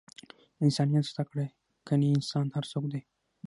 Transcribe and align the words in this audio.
انسانیت 0.63 1.03
زده 1.11 1.23
کړئ! 1.29 1.47
کنې 1.87 2.07
انسان 2.17 2.45
هر 2.55 2.63
څوک 2.71 2.83
دئ! 2.91 3.01